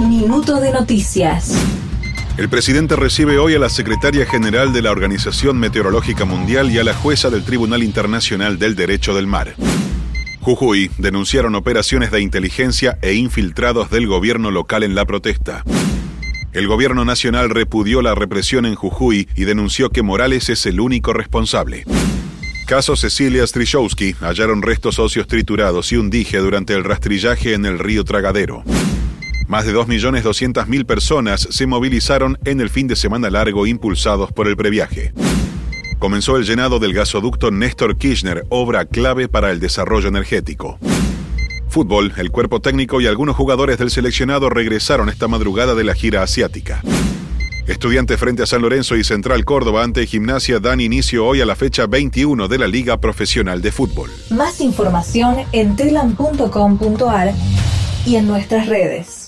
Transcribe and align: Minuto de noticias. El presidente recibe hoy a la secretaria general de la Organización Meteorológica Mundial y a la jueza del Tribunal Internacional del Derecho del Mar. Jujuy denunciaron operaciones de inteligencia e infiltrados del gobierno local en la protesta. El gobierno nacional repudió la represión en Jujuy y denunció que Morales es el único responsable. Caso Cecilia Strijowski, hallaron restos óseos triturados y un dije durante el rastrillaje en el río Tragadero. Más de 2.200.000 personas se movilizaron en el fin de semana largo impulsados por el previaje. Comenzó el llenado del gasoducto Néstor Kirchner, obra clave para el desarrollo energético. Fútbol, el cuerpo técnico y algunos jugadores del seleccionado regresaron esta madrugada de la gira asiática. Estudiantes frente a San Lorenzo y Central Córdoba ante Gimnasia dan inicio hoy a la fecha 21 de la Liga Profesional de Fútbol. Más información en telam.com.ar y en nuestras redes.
Minuto 0.00 0.60
de 0.60 0.72
noticias. 0.72 1.56
El 2.36 2.50
presidente 2.50 2.96
recibe 2.96 3.38
hoy 3.38 3.54
a 3.54 3.58
la 3.58 3.70
secretaria 3.70 4.26
general 4.26 4.74
de 4.74 4.82
la 4.82 4.90
Organización 4.90 5.58
Meteorológica 5.58 6.26
Mundial 6.26 6.70
y 6.70 6.78
a 6.78 6.84
la 6.84 6.92
jueza 6.92 7.30
del 7.30 7.44
Tribunal 7.44 7.82
Internacional 7.82 8.58
del 8.58 8.76
Derecho 8.76 9.14
del 9.14 9.26
Mar. 9.26 9.54
Jujuy 10.42 10.90
denunciaron 10.98 11.54
operaciones 11.54 12.10
de 12.10 12.20
inteligencia 12.20 12.98
e 13.00 13.14
infiltrados 13.14 13.88
del 13.88 14.06
gobierno 14.06 14.50
local 14.50 14.82
en 14.82 14.94
la 14.94 15.06
protesta. 15.06 15.64
El 16.52 16.68
gobierno 16.68 17.06
nacional 17.06 17.48
repudió 17.48 18.02
la 18.02 18.14
represión 18.14 18.66
en 18.66 18.74
Jujuy 18.74 19.30
y 19.34 19.44
denunció 19.44 19.88
que 19.88 20.02
Morales 20.02 20.50
es 20.50 20.66
el 20.66 20.78
único 20.78 21.14
responsable. 21.14 21.84
Caso 22.66 22.96
Cecilia 22.96 23.46
Strijowski, 23.46 24.14
hallaron 24.20 24.60
restos 24.60 24.98
óseos 24.98 25.26
triturados 25.26 25.90
y 25.92 25.96
un 25.96 26.10
dije 26.10 26.36
durante 26.36 26.74
el 26.74 26.84
rastrillaje 26.84 27.54
en 27.54 27.64
el 27.64 27.78
río 27.78 28.04
Tragadero. 28.04 28.62
Más 29.48 29.64
de 29.64 29.74
2.200.000 29.74 30.84
personas 30.86 31.46
se 31.50 31.66
movilizaron 31.66 32.38
en 32.44 32.60
el 32.60 32.68
fin 32.68 32.88
de 32.88 32.96
semana 32.96 33.30
largo 33.30 33.66
impulsados 33.66 34.32
por 34.32 34.48
el 34.48 34.56
previaje. 34.56 35.12
Comenzó 35.98 36.36
el 36.36 36.44
llenado 36.44 36.78
del 36.78 36.92
gasoducto 36.92 37.50
Néstor 37.50 37.96
Kirchner, 37.96 38.44
obra 38.48 38.84
clave 38.84 39.28
para 39.28 39.50
el 39.50 39.60
desarrollo 39.60 40.08
energético. 40.08 40.78
Fútbol, 41.68 42.12
el 42.16 42.30
cuerpo 42.30 42.60
técnico 42.60 43.00
y 43.00 43.06
algunos 43.06 43.36
jugadores 43.36 43.78
del 43.78 43.90
seleccionado 43.90 44.50
regresaron 44.50 45.08
esta 45.08 45.28
madrugada 45.28 45.74
de 45.74 45.84
la 45.84 45.94
gira 45.94 46.22
asiática. 46.22 46.82
Estudiantes 47.66 48.18
frente 48.18 48.42
a 48.42 48.46
San 48.46 48.62
Lorenzo 48.62 48.96
y 48.96 49.04
Central 49.04 49.44
Córdoba 49.44 49.82
ante 49.82 50.06
Gimnasia 50.06 50.60
dan 50.60 50.80
inicio 50.80 51.26
hoy 51.26 51.40
a 51.40 51.46
la 51.46 51.56
fecha 51.56 51.86
21 51.86 52.46
de 52.46 52.58
la 52.58 52.68
Liga 52.68 52.98
Profesional 52.98 53.60
de 53.60 53.72
Fútbol. 53.72 54.10
Más 54.30 54.60
información 54.60 55.38
en 55.52 55.74
telam.com.ar 55.74 57.34
y 58.06 58.16
en 58.16 58.26
nuestras 58.28 58.68
redes. 58.68 59.25